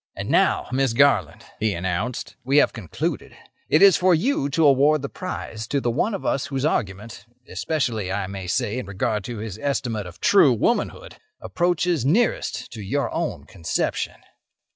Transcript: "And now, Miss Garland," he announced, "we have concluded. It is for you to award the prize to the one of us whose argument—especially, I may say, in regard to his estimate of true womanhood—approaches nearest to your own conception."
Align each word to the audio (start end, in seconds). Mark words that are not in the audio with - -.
"And 0.15 0.29
now, 0.29 0.67
Miss 0.71 0.93
Garland," 0.93 1.45
he 1.59 1.75
announced, 1.75 2.35
"we 2.43 2.57
have 2.57 2.73
concluded. 2.73 3.37
It 3.69 3.83
is 3.83 3.97
for 3.97 4.15
you 4.15 4.49
to 4.49 4.65
award 4.65 5.03
the 5.03 5.09
prize 5.09 5.67
to 5.67 5.79
the 5.79 5.91
one 5.91 6.15
of 6.15 6.25
us 6.25 6.47
whose 6.47 6.65
argument—especially, 6.65 8.11
I 8.11 8.25
may 8.25 8.47
say, 8.47 8.79
in 8.79 8.87
regard 8.87 9.23
to 9.25 9.37
his 9.37 9.59
estimate 9.59 10.07
of 10.07 10.19
true 10.19 10.53
womanhood—approaches 10.53 12.03
nearest 12.03 12.71
to 12.71 12.81
your 12.81 13.13
own 13.13 13.43
conception." 13.45 14.15